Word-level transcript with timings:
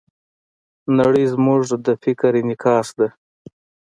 نړۍ 0.97 1.25
زموږ 1.33 1.61
د 1.85 1.87
فکر 2.03 2.31
انعکاس 2.41 2.87
ده. 2.99 3.07